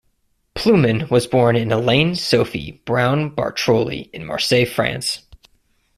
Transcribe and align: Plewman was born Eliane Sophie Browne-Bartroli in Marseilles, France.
Plewman 0.55 1.07
was 1.11 1.27
born 1.27 1.55
Eliane 1.55 2.15
Sophie 2.15 2.81
Browne-Bartroli 2.85 4.09
in 4.11 4.25
Marseilles, 4.25 4.65
France. 4.73 5.19